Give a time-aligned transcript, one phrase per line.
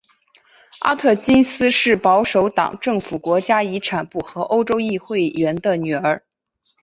[0.79, 6.23] 阿特金斯是前保守党政府国家遗产部和欧洲议会议员的女儿。